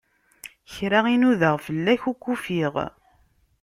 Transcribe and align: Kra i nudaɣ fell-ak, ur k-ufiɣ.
Kra 0.73 0.99
i 1.13 1.15
nudaɣ 1.17 1.55
fell-ak, 1.65 2.01
ur 2.09 2.17
k-ufiɣ. 2.21 2.73